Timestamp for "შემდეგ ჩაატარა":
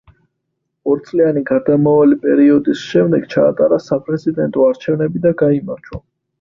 2.95-3.81